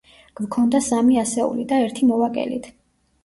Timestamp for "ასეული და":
1.23-1.81